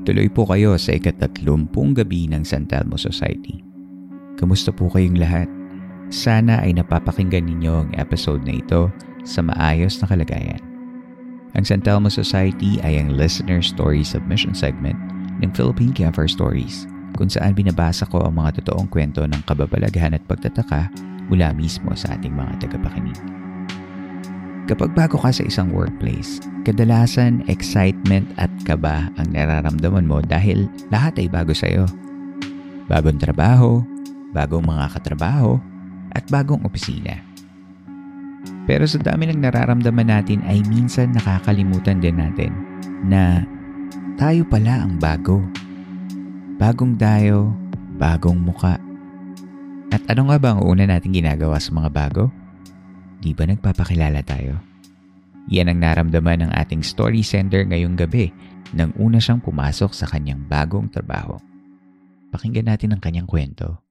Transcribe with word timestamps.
Tuloy 0.00 0.32
po 0.32 0.48
kayo 0.48 0.80
sa 0.80 0.96
ikatatlumpung 0.96 1.92
gabi 1.92 2.24
ng 2.24 2.40
San 2.40 2.64
Telmo 2.64 2.96
Society. 2.96 3.60
Kamusta 4.40 4.72
po 4.72 4.88
kayong 4.88 5.20
lahat? 5.20 5.44
Sana 6.08 6.56
ay 6.64 6.72
napapakinggan 6.72 7.44
ninyo 7.44 7.84
ang 7.84 7.90
episode 8.00 8.40
na 8.48 8.56
ito 8.56 8.88
sa 9.28 9.44
maayos 9.44 10.00
na 10.00 10.08
kalagayan. 10.08 10.62
Ang 11.52 11.68
San 11.68 11.84
Telmo 11.84 12.08
Society 12.08 12.80
ay 12.80 12.96
ang 12.96 13.12
listener 13.12 13.60
story 13.60 14.00
submission 14.00 14.56
segment 14.56 14.96
ng 15.44 15.52
Philippine 15.52 15.92
Campfire 15.92 16.32
Stories 16.32 16.88
kung 17.20 17.28
saan 17.28 17.52
binabasa 17.52 18.08
ko 18.08 18.24
ang 18.24 18.40
mga 18.40 18.64
totoong 18.64 18.88
kwento 18.88 19.20
ng 19.28 19.44
kababalaghan 19.44 20.16
at 20.16 20.24
pagtataka 20.24 20.88
mula 21.28 21.52
mismo 21.52 21.92
sa 21.92 22.16
ating 22.16 22.32
mga 22.32 22.64
tagapakinig. 22.64 23.20
Kapag 24.70 24.94
bago 24.94 25.18
ka 25.18 25.34
sa 25.34 25.42
isang 25.42 25.74
workplace, 25.74 26.38
kadalasan 26.62 27.42
excitement 27.50 28.30
at 28.38 28.46
kaba 28.62 29.10
ang 29.18 29.26
nararamdaman 29.34 30.06
mo 30.06 30.22
dahil 30.22 30.70
lahat 30.94 31.18
ay 31.18 31.26
bago 31.26 31.50
sa'yo. 31.50 31.90
Bagong 32.86 33.18
trabaho, 33.18 33.82
bagong 34.30 34.62
mga 34.62 34.94
katrabaho, 34.94 35.58
at 36.14 36.22
bagong 36.30 36.62
opisina. 36.62 37.18
Pero 38.70 38.86
sa 38.86 39.02
dami 39.02 39.26
ng 39.26 39.42
nararamdaman 39.42 40.06
natin 40.06 40.38
ay 40.46 40.62
minsan 40.70 41.18
nakakalimutan 41.18 41.98
din 41.98 42.22
natin 42.22 42.54
na 43.02 43.42
tayo 44.22 44.46
pala 44.46 44.86
ang 44.86 45.02
bago. 45.02 45.42
Bagong 46.62 46.94
dayo, 46.94 47.50
bagong 47.98 48.38
muka. 48.38 48.78
At 49.90 50.06
ano 50.14 50.30
nga 50.30 50.38
ba 50.38 50.54
ang 50.54 50.62
una 50.62 50.86
nating 50.86 51.18
ginagawa 51.18 51.58
sa 51.58 51.74
mga 51.74 51.90
bago? 51.90 52.30
Di 53.20 53.36
ba 53.36 53.44
nagpapakilala 53.44 54.24
tayo? 54.24 54.56
Yan 55.52 55.68
ang 55.68 55.84
naramdaman 55.84 56.40
ng 56.40 56.52
ating 56.56 56.80
story 56.80 57.20
sender 57.20 57.68
ngayong 57.68 57.92
gabi 57.92 58.32
nang 58.72 58.96
una 58.96 59.20
siyang 59.20 59.44
pumasok 59.44 59.92
sa 59.92 60.08
kanyang 60.08 60.40
bagong 60.48 60.88
trabaho. 60.88 61.36
Pakinggan 62.32 62.72
natin 62.72 62.96
ang 62.96 63.00
kanyang 63.04 63.28
kwento. 63.28 63.84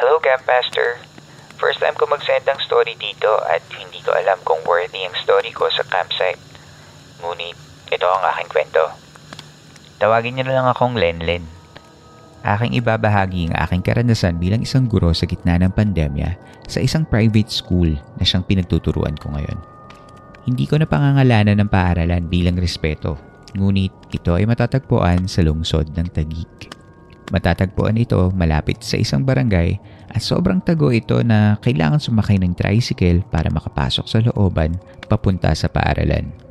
Hello, 0.00 0.16
Camp 0.24 0.40
Master. 0.48 0.96
First 1.60 1.84
time 1.84 1.92
ko 2.00 2.08
mag-send 2.08 2.48
ng 2.48 2.60
story 2.64 2.96
dito 2.96 3.36
at 3.52 3.60
hindi 3.76 4.00
ko 4.00 4.16
alam 4.16 4.40
kung 4.48 4.64
worthy 4.64 5.04
ang 5.04 5.14
story 5.20 5.52
ko 5.52 5.68
sa 5.68 5.84
campsite. 5.92 6.40
Ngunit, 7.20 7.54
ito 7.92 8.06
ang 8.08 8.24
aking 8.32 8.48
kwento. 8.48 8.96
Tawagin 10.00 10.40
niyo 10.40 10.48
na 10.48 10.56
lang 10.56 10.68
akong 10.72 10.96
Lenlen. 10.96 11.61
Aking 12.42 12.82
ibabahagi 12.82 13.50
ang 13.50 13.54
aking 13.54 13.82
karanasan 13.86 14.34
bilang 14.42 14.66
isang 14.66 14.90
guro 14.90 15.14
sa 15.14 15.30
gitna 15.30 15.62
ng 15.62 15.70
pandemya 15.70 16.34
sa 16.66 16.82
isang 16.82 17.06
private 17.06 17.54
school 17.54 17.94
na 18.18 18.26
siyang 18.26 18.42
pinagtuturuan 18.42 19.14
ko 19.14 19.30
ngayon. 19.30 19.58
Hindi 20.42 20.66
ko 20.66 20.74
na 20.74 20.90
pangangalanan 20.90 21.62
ng 21.62 21.70
paaralan 21.70 22.26
bilang 22.26 22.58
respeto, 22.58 23.14
ngunit 23.54 23.94
ito 24.10 24.34
ay 24.34 24.42
matatagpuan 24.42 25.30
sa 25.30 25.46
lungsod 25.46 25.94
ng 25.94 26.10
Taguig. 26.10 26.50
Matatagpuan 27.30 27.94
ito 27.94 28.34
malapit 28.34 28.82
sa 28.82 28.98
isang 28.98 29.22
barangay 29.22 29.78
at 30.10 30.18
sobrang 30.18 30.58
tago 30.58 30.90
ito 30.90 31.22
na 31.22 31.56
kailangan 31.62 32.02
sumakay 32.02 32.42
ng 32.42 32.58
tricycle 32.58 33.22
para 33.30 33.48
makapasok 33.54 34.04
sa 34.10 34.18
looban 34.18 34.76
papunta 35.06 35.54
sa 35.54 35.70
paaralan. 35.70 36.41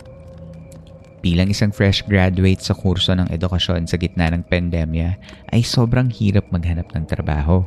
Bilang 1.21 1.53
isang 1.53 1.69
fresh 1.69 2.01
graduate 2.09 2.65
sa 2.65 2.73
kurso 2.73 3.13
ng 3.13 3.29
edukasyon 3.29 3.85
sa 3.85 3.95
gitna 4.01 4.33
ng 4.33 4.41
pandemya 4.41 5.21
ay 5.53 5.61
sobrang 5.61 6.09
hirap 6.09 6.49
maghanap 6.49 6.89
ng 6.97 7.05
trabaho 7.05 7.61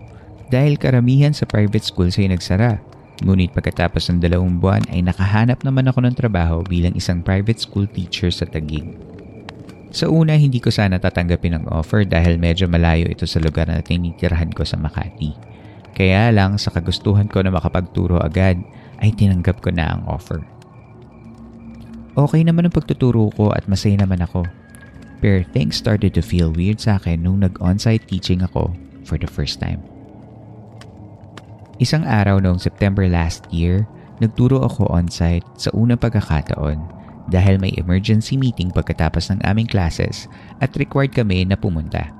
dahil 0.50 0.74
karamihan 0.74 1.30
sa 1.30 1.46
private 1.46 1.86
schools 1.86 2.18
ay 2.18 2.34
nagsara. 2.34 2.82
Ngunit 3.22 3.54
pagkatapos 3.54 4.10
ng 4.10 4.18
dalawang 4.18 4.58
buwan 4.58 4.82
ay 4.90 5.06
nakahanap 5.06 5.62
naman 5.62 5.86
ako 5.86 6.02
ng 6.02 6.18
trabaho 6.18 6.66
bilang 6.66 6.98
isang 6.98 7.22
private 7.22 7.62
school 7.62 7.86
teacher 7.86 8.26
sa 8.34 8.42
Taguig. 8.42 8.90
Sa 9.94 10.10
una, 10.10 10.34
hindi 10.34 10.58
ko 10.58 10.74
sana 10.74 10.98
tatanggapin 10.98 11.54
ang 11.54 11.70
offer 11.70 12.02
dahil 12.02 12.34
medyo 12.34 12.66
malayo 12.66 13.06
ito 13.06 13.22
sa 13.30 13.38
lugar 13.38 13.70
na 13.70 13.78
tinitirahan 13.78 14.50
ko 14.50 14.66
sa 14.66 14.74
Makati. 14.74 15.30
Kaya 15.94 16.34
lang 16.34 16.58
sa 16.58 16.74
kagustuhan 16.74 17.30
ko 17.30 17.38
na 17.46 17.54
makapagturo 17.54 18.18
agad 18.18 18.58
ay 18.98 19.14
tinanggap 19.14 19.62
ko 19.62 19.70
na 19.70 19.94
ang 19.94 20.02
offer. 20.10 20.42
Okay 22.14 22.46
naman 22.46 22.70
ang 22.70 22.74
pagtuturo 22.74 23.26
ko 23.34 23.50
at 23.50 23.66
masaya 23.66 23.98
naman 23.98 24.22
ako. 24.22 24.46
Pero 25.18 25.42
things 25.50 25.74
started 25.74 26.14
to 26.14 26.22
feel 26.22 26.54
weird 26.54 26.78
sa 26.78 26.94
akin 27.02 27.26
nung 27.26 27.42
nag-onsite 27.42 28.06
teaching 28.06 28.38
ako 28.46 28.70
for 29.02 29.18
the 29.18 29.26
first 29.26 29.58
time. 29.58 29.82
Isang 31.82 32.06
araw 32.06 32.38
noong 32.38 32.62
September 32.62 33.10
last 33.10 33.50
year, 33.50 33.82
nagturo 34.22 34.62
ako 34.62 34.86
onsite 34.94 35.42
sa 35.58 35.74
unang 35.74 35.98
pagkakataon 35.98 36.78
dahil 37.34 37.58
may 37.58 37.74
emergency 37.74 38.38
meeting 38.38 38.70
pagkatapos 38.70 39.34
ng 39.34 39.42
aming 39.42 39.66
classes 39.66 40.30
at 40.62 40.70
required 40.78 41.10
kami 41.10 41.42
na 41.42 41.58
pumunta. 41.58 42.14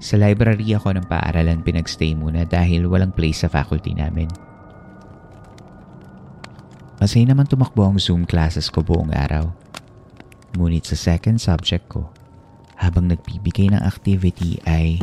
Sa 0.00 0.16
library 0.16 0.72
ako 0.72 0.96
ng 0.96 1.04
paaralan 1.04 1.60
pinagstay 1.60 2.16
muna 2.16 2.48
dahil 2.48 2.88
walang 2.88 3.12
place 3.12 3.44
sa 3.44 3.52
faculty 3.52 3.92
namin. 3.92 4.49
Masaya 7.00 7.32
naman 7.32 7.48
tumakbo 7.48 7.88
ang 7.88 7.96
Zoom 7.96 8.28
classes 8.28 8.68
ko 8.68 8.84
buong 8.84 9.08
araw. 9.16 9.48
Ngunit 10.52 10.84
sa 10.84 11.16
second 11.16 11.40
subject 11.40 11.88
ko, 11.88 12.12
habang 12.76 13.08
nagbibigay 13.08 13.72
ng 13.72 13.80
activity 13.80 14.60
ay 14.68 15.00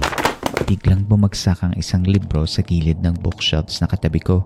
biglang 0.69 1.09
bumagsak 1.09 1.57
ang 1.65 1.73
isang 1.73 2.05
libro 2.05 2.45
sa 2.45 2.61
gilid 2.61 3.01
ng 3.01 3.17
bookshelves 3.17 3.81
na 3.81 3.89
katabi 3.89 4.21
ko. 4.21 4.45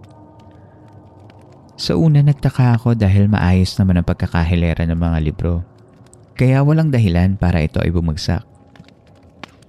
Sa 1.76 2.00
una 2.00 2.24
nagtaka 2.24 2.80
ako 2.80 2.96
dahil 2.96 3.28
maayos 3.28 3.76
naman 3.76 4.00
ang 4.00 4.08
pagkakahilera 4.08 4.88
ng 4.88 4.96
mga 4.96 5.20
libro. 5.20 5.68
Kaya 6.40 6.64
walang 6.64 6.88
dahilan 6.88 7.36
para 7.36 7.60
ito 7.60 7.84
ay 7.84 7.92
bumagsak. 7.92 8.48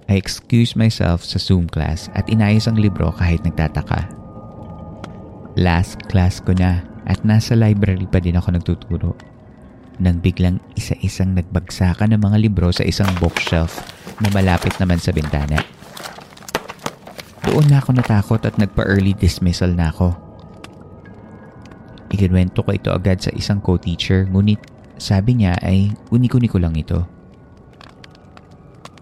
I 0.07 0.15
excused 0.15 0.79
myself 0.79 1.27
sa 1.27 1.35
Zoom 1.35 1.67
class 1.67 2.07
at 2.15 2.31
inayos 2.31 2.63
ang 2.71 2.79
libro 2.79 3.11
kahit 3.11 3.43
nagtataka. 3.43 4.07
Last 5.59 5.99
class 6.07 6.39
ko 6.39 6.55
na 6.55 6.92
at 7.03 7.21
nasa 7.27 7.55
library 7.55 8.07
pa 8.07 8.23
din 8.23 8.39
ako 8.39 8.55
nagtuturo. 8.55 9.11
Nang 10.01 10.19
biglang 10.23 10.57
isa-isang 10.73 11.37
nagbagsakan 11.37 12.15
ng 12.15 12.21
mga 12.21 12.37
libro 12.41 12.67
sa 12.73 12.81
isang 12.87 13.09
bookshelf 13.21 13.83
na 14.23 14.31
malapit 14.33 14.73
naman 14.81 14.97
sa 14.97 15.13
bintana. 15.13 15.61
Doon 17.43 17.67
na 17.69 17.83
ako 17.83 17.99
natakot 17.99 18.41
at 18.47 18.55
nagpa-early 18.55 19.13
dismissal 19.19 19.69
na 19.75 19.91
ako. 19.91 20.15
Ikinwento 22.13 22.63
ko 22.63 22.71
ito 22.71 22.89
agad 22.93 23.19
sa 23.19 23.33
isang 23.35 23.59
co-teacher 23.59 24.29
ngunit 24.29 24.61
sabi 25.01 25.37
niya 25.37 25.59
ay 25.59 25.91
uni-kuni 26.13 26.47
ko 26.47 26.61
lang 26.61 26.77
ito. 26.79 27.03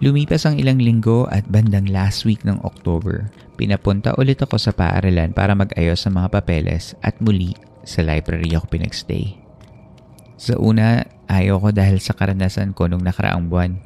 Lumipas 0.02 0.50
ang 0.50 0.58
ilang 0.58 0.82
linggo 0.82 1.30
at 1.30 1.46
bandang 1.46 1.86
last 1.86 2.26
week 2.26 2.42
ng 2.42 2.58
October, 2.66 3.30
pinapunta 3.54 4.18
ulit 4.18 4.42
ako 4.42 4.58
sa 4.58 4.74
paaralan 4.74 5.30
para 5.30 5.54
mag-ayos 5.54 6.02
ng 6.10 6.18
mga 6.18 6.42
papeles 6.42 6.98
at 7.06 7.14
muli 7.22 7.54
sa 7.84 8.06
library 8.06 8.54
ako 8.54 8.78
pinagstay. 8.78 9.38
Sa 10.42 10.58
una, 10.58 11.06
ayaw 11.30 11.62
ko 11.62 11.70
dahil 11.70 12.02
sa 12.02 12.18
karanasan 12.18 12.74
ko 12.74 12.90
nung 12.90 13.06
nakaraang 13.06 13.46
buwan. 13.46 13.78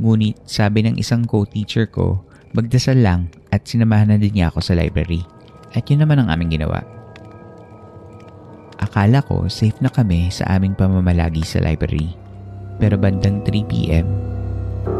Ngunit 0.00 0.40
sabi 0.48 0.80
ng 0.88 0.96
isang 0.96 1.28
co-teacher 1.28 1.92
ko, 1.92 2.24
magdasal 2.56 2.96
lang 2.96 3.28
at 3.52 3.68
sinamahan 3.68 4.08
na 4.08 4.16
din 4.16 4.40
niya 4.40 4.48
ako 4.48 4.64
sa 4.64 4.72
library. 4.72 5.20
At 5.76 5.86
yun 5.92 6.00
naman 6.00 6.24
ang 6.24 6.32
aming 6.32 6.56
ginawa. 6.56 6.80
Akala 8.80 9.20
ko 9.20 9.44
safe 9.52 9.76
na 9.84 9.92
kami 9.92 10.32
sa 10.32 10.48
aming 10.56 10.72
pamamalagi 10.72 11.44
sa 11.44 11.60
library. 11.60 12.16
Pero 12.80 12.96
bandang 12.96 13.44
3pm, 13.44 14.08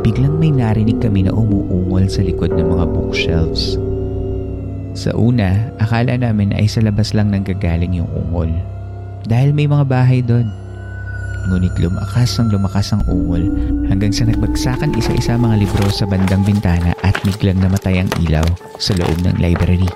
biglang 0.04 0.36
may 0.36 0.52
narinig 0.52 1.00
kami 1.00 1.24
na 1.24 1.32
umuungol 1.32 2.04
sa 2.12 2.20
likod 2.20 2.52
ng 2.52 2.76
mga 2.76 2.84
bookshelves. 2.92 3.80
Sa 4.94 5.14
una, 5.14 5.70
akala 5.78 6.18
namin 6.18 6.50
ay 6.50 6.66
sa 6.66 6.82
labas 6.82 7.14
lang 7.14 7.30
nanggagaling 7.30 7.94
yung 7.94 8.10
ungol. 8.10 8.50
Dahil 9.30 9.54
may 9.54 9.70
mga 9.70 9.86
bahay 9.86 10.20
doon. 10.24 10.50
Ngunit 11.50 11.72
lumakas 11.80 12.36
ang 12.36 12.52
lumakas 12.52 12.92
ang 12.92 13.02
ungol 13.08 13.40
hanggang 13.88 14.12
sa 14.12 14.28
nagbagsakan 14.28 14.92
isa-isa 14.98 15.40
mga 15.40 15.64
libro 15.64 15.88
sa 15.88 16.04
bandang 16.04 16.44
bintana 16.44 16.92
at 17.00 17.16
biglang 17.24 17.56
namatay 17.62 18.02
ang 18.04 18.10
ilaw 18.20 18.44
sa 18.76 18.92
loob 18.98 19.24
ng 19.24 19.40
library. 19.40 19.88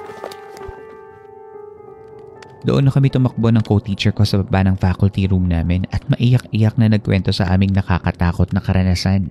Doon 2.65 2.89
na 2.89 2.93
kami 2.95 3.13
tumakbo 3.13 3.53
ng 3.53 3.61
co-teacher 3.61 4.17
ko 4.17 4.25
sa 4.25 4.41
baba 4.41 4.65
ng 4.65 4.81
faculty 4.81 5.29
room 5.29 5.53
namin 5.53 5.85
at 5.93 6.01
maiyak-iyak 6.09 6.81
na 6.81 6.89
nagkwento 6.89 7.29
sa 7.29 7.53
aming 7.53 7.77
nakakatakot 7.77 8.57
na 8.57 8.65
karanasan. 8.65 9.29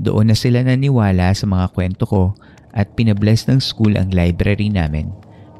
Doon 0.00 0.32
na 0.32 0.36
sila 0.36 0.64
naniwala 0.64 1.36
sa 1.36 1.44
mga 1.44 1.76
kwento 1.76 2.08
ko 2.08 2.32
at 2.72 2.92
pinabless 2.96 3.48
ng 3.48 3.60
school 3.60 3.96
ang 3.96 4.12
library 4.12 4.72
namin 4.72 5.12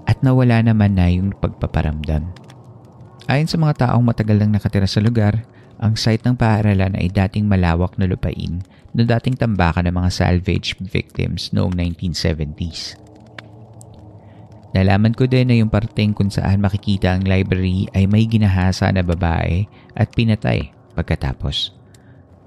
at 0.09 0.19
nawala 0.25 0.61
naman 0.65 0.99
na 0.99 1.09
yung 1.13 1.31
pagpaparamdam. 1.39 2.27
Ayon 3.31 3.49
sa 3.49 3.57
mga 3.61 3.87
taong 3.87 4.03
matagal 4.03 4.37
lang 4.37 4.51
nakatira 4.51 4.89
sa 4.89 4.99
lugar, 4.99 5.47
ang 5.79 5.95
site 5.95 6.27
ng 6.27 6.35
paaralan 6.35 6.95
ay 6.99 7.11
dating 7.11 7.47
malawak 7.47 7.95
na 7.99 8.07
lupain 8.07 8.63
na 8.93 9.03
dating 9.03 9.39
tambakan 9.39 9.89
ng 9.89 9.95
mga 9.95 10.11
salvage 10.11 10.79
victims 10.79 11.51
noong 11.55 11.75
1970s. 11.75 12.99
Nalaman 14.73 15.13
ko 15.13 15.29
din 15.29 15.53
na 15.53 15.57
yung 15.61 15.69
parteng 15.69 16.17
kung 16.17 16.33
saan 16.33 16.65
makikita 16.65 17.13
ang 17.13 17.29
library 17.29 17.93
ay 17.93 18.09
may 18.09 18.25
ginahasa 18.25 18.89
na 18.89 19.05
babae 19.05 19.69
at 19.93 20.09
pinatay 20.17 20.73
pagkatapos. 20.97 21.82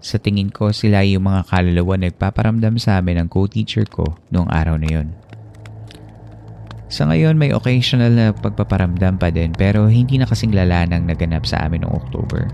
Sa 0.06 0.22
tingin 0.22 0.54
ko 0.54 0.70
sila 0.70 1.02
yung 1.02 1.26
mga 1.26 1.50
kaluluwa 1.50 1.98
nagpaparamdam 1.98 2.78
sa 2.78 3.02
amin 3.02 3.26
ng 3.26 3.28
co-teacher 3.34 3.90
ko 3.90 4.06
noong 4.30 4.54
araw 4.54 4.78
na 4.78 4.86
yon. 4.86 5.10
Sa 6.94 7.10
ngayon 7.10 7.34
may 7.42 7.50
occasional 7.50 8.14
na 8.14 8.30
pagpaparamdam 8.30 9.18
pa 9.18 9.34
din 9.34 9.50
pero 9.58 9.90
hindi 9.90 10.22
na 10.22 10.30
kasing 10.30 10.54
lala 10.54 10.86
nang 10.86 11.10
naganap 11.10 11.50
sa 11.50 11.66
amin 11.66 11.82
noong 11.82 11.98
October. 11.98 12.46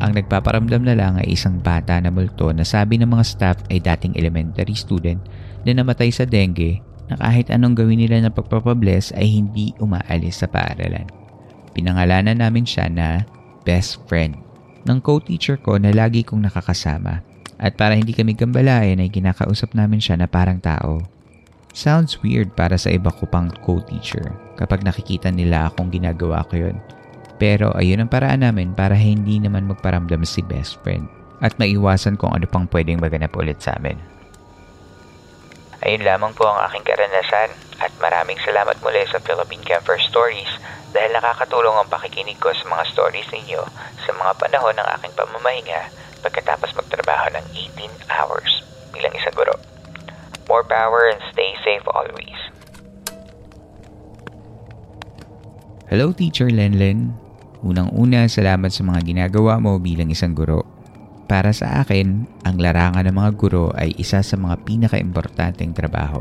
Ang 0.00 0.16
nagpaparamdam 0.16 0.88
na 0.88 0.96
lang 0.96 1.20
ay 1.20 1.36
isang 1.36 1.60
bata 1.60 2.00
na 2.00 2.08
multo 2.08 2.48
na 2.56 2.64
sabi 2.64 2.96
ng 2.96 3.12
mga 3.12 3.24
staff 3.28 3.60
ay 3.68 3.84
dating 3.84 4.16
elementary 4.16 4.72
student 4.72 5.20
na 5.68 5.76
namatay 5.76 6.08
sa 6.08 6.24
dengue 6.24 6.80
na 7.12 7.20
kahit 7.20 7.52
anong 7.52 7.76
gawin 7.76 8.00
nila 8.00 8.24
na 8.24 8.32
pagpapabless 8.32 9.12
ay 9.20 9.28
hindi 9.28 9.76
umaalis 9.84 10.40
sa 10.40 10.48
paaralan. 10.48 11.04
Pinangalanan 11.76 12.40
namin 12.40 12.64
siya 12.64 12.88
na 12.88 13.28
best 13.68 14.00
friend 14.08 14.43
ng 14.84 14.98
co-teacher 15.00 15.56
ko 15.60 15.80
na 15.80 15.92
lagi 15.92 16.24
kong 16.24 16.44
nakakasama. 16.48 17.24
At 17.56 17.80
para 17.80 17.96
hindi 17.96 18.12
kami 18.12 18.36
gambalayan 18.36 19.00
ay 19.00 19.08
kinakausap 19.08 19.72
namin 19.72 20.02
siya 20.02 20.20
na 20.20 20.28
parang 20.28 20.60
tao. 20.60 21.00
Sounds 21.74 22.22
weird 22.22 22.54
para 22.54 22.78
sa 22.78 22.92
iba 22.92 23.10
ko 23.10 23.26
pang 23.26 23.50
co-teacher 23.50 24.30
kapag 24.54 24.86
nakikita 24.86 25.32
nila 25.32 25.72
akong 25.72 25.90
ginagawa 25.90 26.46
ko 26.46 26.70
yun. 26.70 26.76
Pero 27.34 27.74
ayun 27.74 28.06
ang 28.06 28.10
paraan 28.10 28.46
namin 28.46 28.76
para 28.78 28.94
hindi 28.94 29.42
naman 29.42 29.66
magparamdam 29.66 30.22
si 30.22 30.38
best 30.46 30.78
friend 30.86 31.10
at 31.42 31.58
maiwasan 31.58 32.14
kung 32.14 32.30
ano 32.30 32.46
pang 32.46 32.70
pwedeng 32.70 33.02
maganap 33.02 33.34
ulit 33.34 33.58
sa 33.58 33.74
amin. 33.74 33.98
Ayun 35.82 36.06
lamang 36.06 36.32
po 36.32 36.46
ang 36.46 36.62
aking 36.70 36.86
karanasan 36.86 37.50
at 37.82 37.90
maraming 37.98 38.38
salamat 38.42 38.78
muli 38.82 39.02
sa 39.10 39.18
Philippine 39.18 39.64
Camper 39.66 39.98
Stories 39.98 40.50
dahil 40.94 41.10
nakakatulong 41.10 41.74
ang 41.74 41.90
pakikinig 41.90 42.38
ko 42.38 42.54
sa 42.54 42.64
mga 42.70 42.84
stories 42.94 43.26
ninyo 43.34 43.62
sa 44.06 44.10
mga 44.14 44.32
panahon 44.38 44.78
ng 44.78 44.88
aking 44.98 45.14
pamamahinga 45.18 45.90
pagkatapos 46.22 46.70
magtrabaho 46.78 47.34
ng 47.34 47.46
18 47.74 48.14
hours 48.14 48.62
bilang 48.94 49.10
isang 49.18 49.34
guro. 49.34 49.58
More 50.46 50.62
power 50.62 51.10
and 51.10 51.20
stay 51.34 51.56
safe 51.66 51.82
always. 51.90 52.38
Hello 55.90 56.14
Teacher 56.14 56.48
Lenlen. 56.48 57.16
Unang-una 57.64 58.28
salamat 58.28 58.68
sa 58.70 58.84
mga 58.84 59.00
ginagawa 59.02 59.56
mo 59.56 59.80
bilang 59.80 60.12
isang 60.12 60.36
guro. 60.36 60.68
Para 61.24 61.56
sa 61.56 61.80
akin, 61.80 62.28
ang 62.44 62.60
larangan 62.60 63.08
ng 63.08 63.16
mga 63.16 63.30
guro 63.40 63.72
ay 63.72 63.96
isa 63.96 64.20
sa 64.20 64.36
mga 64.36 64.60
pinaka-importanteng 64.68 65.72
trabaho 65.72 66.20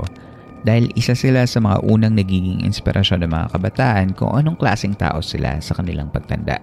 dahil 0.63 0.89
isa 0.95 1.11
sila 1.13 1.43
sa 1.43 1.59
mga 1.59 1.83
unang 1.83 2.15
nagiging 2.15 2.63
inspirasyon 2.63 3.27
ng 3.27 3.31
mga 3.31 3.47
kabataan 3.55 4.07
kung 4.15 4.31
anong 4.35 4.55
klaseng 4.55 4.95
tao 4.95 5.19
sila 5.19 5.59
sa 5.59 5.75
kanilang 5.75 6.07
pagtanda. 6.09 6.59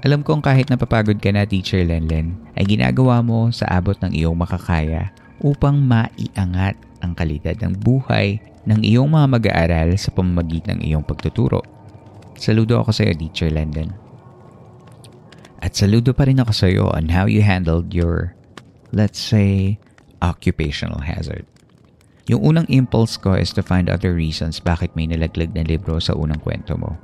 Alam 0.00 0.24
kong 0.24 0.40
kahit 0.40 0.72
napapagod 0.72 1.20
ka 1.20 1.28
na, 1.28 1.44
Teacher 1.44 1.84
Lenlen, 1.84 2.36
ay 2.56 2.64
ginagawa 2.64 3.20
mo 3.20 3.52
sa 3.52 3.68
abot 3.68 3.96
ng 4.00 4.16
iyong 4.16 4.36
makakaya 4.36 5.12
upang 5.44 5.76
maiangat 5.76 6.76
ang 7.04 7.12
kalidad 7.12 7.56
ng 7.60 7.76
buhay 7.80 8.40
ng 8.64 8.80
iyong 8.80 9.08
mga 9.08 9.26
mag-aaral 9.28 9.88
sa 10.00 10.12
pamamagitan 10.12 10.80
ng 10.80 10.88
iyong 10.88 11.04
pagtuturo. 11.04 11.60
Saludo 12.36 12.80
ako 12.80 12.92
sa 12.96 13.04
iyo, 13.08 13.16
Teacher 13.16 13.52
Lenlen. 13.52 13.92
At 15.60 15.76
saludo 15.76 16.16
pa 16.16 16.24
rin 16.24 16.40
ako 16.40 16.52
sa 16.56 16.68
iyo 16.68 16.88
on 16.88 17.12
how 17.12 17.28
you 17.28 17.44
handled 17.44 17.92
your, 17.92 18.32
let's 18.96 19.20
say, 19.20 19.76
occupational 20.24 21.04
hazard. 21.04 21.44
Yung 22.30 22.46
unang 22.46 22.70
impulse 22.70 23.18
ko 23.18 23.34
is 23.34 23.50
to 23.50 23.58
find 23.58 23.90
other 23.90 24.14
reasons 24.14 24.62
bakit 24.62 24.94
may 24.94 25.10
nalaglag 25.10 25.50
na 25.50 25.66
libro 25.66 25.98
sa 25.98 26.14
unang 26.14 26.38
kwento 26.38 26.78
mo. 26.78 26.94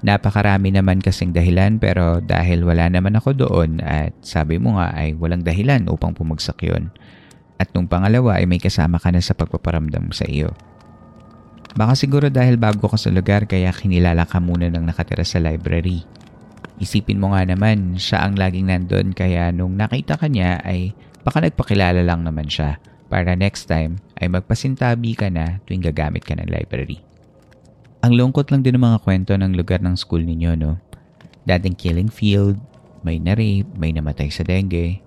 Napakarami 0.00 0.72
naman 0.72 1.04
kasing 1.04 1.36
dahilan 1.36 1.76
pero 1.76 2.24
dahil 2.24 2.64
wala 2.64 2.88
naman 2.88 3.12
ako 3.20 3.36
doon 3.36 3.84
at 3.84 4.16
sabi 4.24 4.56
mo 4.56 4.80
nga 4.80 4.96
ay 4.96 5.12
walang 5.12 5.44
dahilan 5.44 5.92
upang 5.92 6.16
pumagsak 6.16 6.64
yon. 6.64 6.88
At 7.60 7.68
nung 7.76 7.84
pangalawa 7.84 8.40
ay 8.40 8.48
may 8.48 8.56
kasama 8.56 8.96
ka 8.96 9.12
na 9.12 9.20
sa 9.20 9.36
pagpaparamdam 9.36 10.08
sa 10.16 10.24
iyo. 10.24 10.56
Baka 11.76 11.92
siguro 11.92 12.32
dahil 12.32 12.56
bago 12.56 12.88
ka 12.88 12.96
sa 12.96 13.12
lugar 13.12 13.44
kaya 13.44 13.76
kinilala 13.76 14.24
ka 14.24 14.40
muna 14.40 14.72
ng 14.72 14.88
nakatira 14.88 15.22
sa 15.22 15.36
library 15.36 16.08
Isipin 16.80 17.22
mo 17.22 17.30
nga 17.30 17.44
naman, 17.44 18.00
siya 18.00 18.24
ang 18.24 18.34
laging 18.34 18.72
nandun 18.72 19.12
kaya 19.12 19.52
nung 19.52 19.76
nakita 19.76 20.16
ka 20.16 20.26
niya 20.26 20.58
ay 20.64 20.96
baka 21.22 21.44
nagpakilala 21.44 22.00
lang 22.02 22.24
naman 22.24 22.48
siya 22.48 22.80
para 23.12 23.36
next 23.36 23.68
time 23.68 24.00
ay 24.24 24.32
magpasintabi 24.32 25.12
ka 25.12 25.28
na 25.28 25.60
tuwing 25.68 25.84
gagamit 25.84 26.24
ka 26.24 26.32
ng 26.32 26.48
library. 26.48 27.04
Ang 28.00 28.16
lungkot 28.16 28.48
lang 28.48 28.64
din 28.64 28.80
ng 28.80 28.84
mga 28.88 29.04
kwento 29.04 29.36
ng 29.36 29.52
lugar 29.52 29.84
ng 29.84 29.92
school 30.00 30.24
ninyo, 30.24 30.56
no? 30.56 30.80
Dating 31.44 31.76
killing 31.76 32.08
field, 32.08 32.56
may 33.04 33.20
na-rape, 33.20 33.68
may 33.76 33.92
namatay 33.92 34.32
sa 34.32 34.40
dengue. 34.48 35.04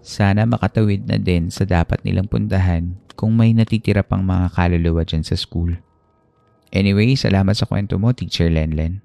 Sana 0.00 0.48
makatawid 0.48 1.04
na 1.04 1.20
din 1.20 1.52
sa 1.52 1.68
dapat 1.68 2.00
nilang 2.02 2.26
puntahan 2.26 2.96
kung 3.14 3.36
may 3.36 3.52
natitira 3.52 4.00
pang 4.00 4.24
mga 4.24 4.48
kaluluwa 4.56 5.04
dyan 5.04 5.22
sa 5.22 5.36
school. 5.36 5.76
Anyway, 6.72 7.14
salamat 7.14 7.52
sa 7.52 7.68
kwento 7.68 8.00
mo, 8.00 8.16
Teacher 8.16 8.48
Lenlen. 8.48 9.04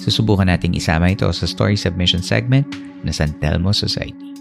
Susubukan 0.00 0.48
nating 0.48 0.72
isama 0.80 1.12
ito 1.12 1.28
sa 1.28 1.44
story 1.44 1.76
submission 1.76 2.24
segment 2.24 2.64
na 3.04 3.12
San 3.12 3.36
Telmo 3.36 3.76
Society. 3.76 4.32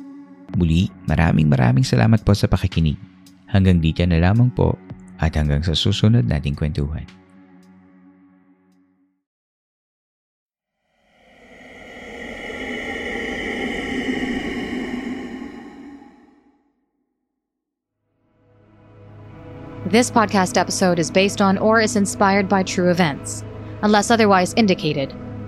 Muli, 0.56 0.88
maraming 1.04 1.52
maraming 1.52 1.84
salamat 1.84 2.24
po 2.24 2.32
sa 2.32 2.48
pakikinig. 2.48 2.96
Hanggang 3.52 3.84
dito 3.84 4.00
na 4.08 4.24
lamang 4.24 4.48
po 4.56 4.80
at 5.20 5.36
hanggang 5.36 5.60
sa 5.60 5.76
susunod 5.76 6.24
nating 6.32 6.56
kwentuhan. 6.56 7.04
This 19.90 20.08
podcast 20.08 20.56
episode 20.56 21.02
is 21.02 21.12
based 21.12 21.42
on 21.42 21.58
or 21.58 21.82
is 21.82 21.98
inspired 21.98 22.48
by 22.48 22.64
true 22.64 22.94
events. 22.94 23.44
Unless 23.82 24.14
otherwise 24.14 24.54
indicated, 24.54 25.10